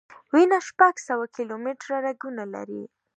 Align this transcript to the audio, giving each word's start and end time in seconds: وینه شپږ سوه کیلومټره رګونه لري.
وینه 0.33 0.59
شپږ 0.67 0.95
سوه 1.07 1.25
کیلومټره 1.35 1.97
رګونه 2.05 2.43
لري. 2.53 2.83